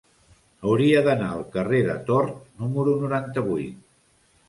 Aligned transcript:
Hauria 0.69 1.03
d'anar 1.09 1.27
al 1.35 1.45
carrer 1.57 1.83
de 1.91 1.99
Tort 2.09 2.43
número 2.65 2.99
noranta-vuit. 3.07 3.83